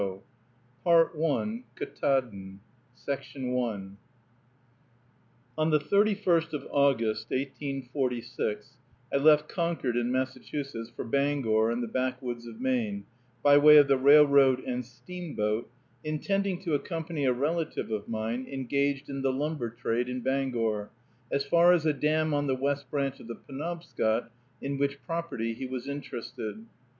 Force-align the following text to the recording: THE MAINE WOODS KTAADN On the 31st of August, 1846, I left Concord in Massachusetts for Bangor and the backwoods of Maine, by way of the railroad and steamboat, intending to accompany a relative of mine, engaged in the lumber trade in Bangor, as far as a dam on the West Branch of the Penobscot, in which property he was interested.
THE 0.01 0.19
MAINE 1.13 1.63
WOODS 1.75 1.95
KTAADN 2.01 3.97
On 5.55 5.69
the 5.69 5.77
31st 5.79 6.53
of 6.53 6.67
August, 6.71 7.29
1846, 7.29 8.77
I 9.13 9.17
left 9.17 9.47
Concord 9.47 9.95
in 9.95 10.11
Massachusetts 10.11 10.89
for 10.89 11.03
Bangor 11.03 11.69
and 11.69 11.83
the 11.83 11.87
backwoods 11.87 12.47
of 12.47 12.59
Maine, 12.59 13.05
by 13.43 13.59
way 13.59 13.77
of 13.77 13.87
the 13.87 13.95
railroad 13.99 14.61
and 14.61 14.83
steamboat, 14.83 15.69
intending 16.03 16.59
to 16.63 16.73
accompany 16.73 17.25
a 17.25 17.33
relative 17.33 17.91
of 17.91 18.07
mine, 18.07 18.47
engaged 18.51 19.07
in 19.07 19.21
the 19.21 19.31
lumber 19.31 19.69
trade 19.69 20.09
in 20.09 20.21
Bangor, 20.21 20.89
as 21.31 21.45
far 21.45 21.73
as 21.73 21.85
a 21.85 21.93
dam 21.93 22.33
on 22.33 22.47
the 22.47 22.55
West 22.55 22.89
Branch 22.89 23.19
of 23.19 23.27
the 23.27 23.35
Penobscot, 23.35 24.31
in 24.63 24.79
which 24.79 24.99
property 25.05 25.53
he 25.53 25.67
was 25.67 25.87
interested. 25.87 26.65